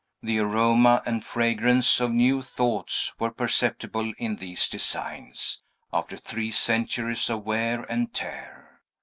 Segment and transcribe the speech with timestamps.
[0.23, 5.61] The aroma and fragrance of new thoughts were perceptible in these designs,
[5.93, 8.81] after three centuries of wear and tear.